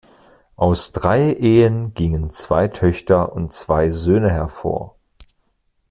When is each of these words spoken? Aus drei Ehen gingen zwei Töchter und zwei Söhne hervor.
Aus 0.55 0.93
drei 0.93 1.31
Ehen 1.35 1.93
gingen 1.93 2.31
zwei 2.31 2.67
Töchter 2.67 3.33
und 3.33 3.53
zwei 3.53 3.91
Söhne 3.91 4.31
hervor. 4.31 4.95